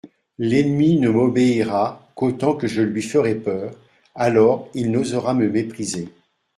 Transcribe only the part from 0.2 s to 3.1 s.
L'ennemi ne m'obéira qu'autant que je lui